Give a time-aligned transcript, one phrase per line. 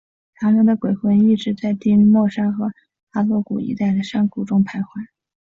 [0.33, 2.71] 他们的鬼魂一直在丁默山和
[3.11, 4.83] 哈洛谷一带的山谷中徘徊。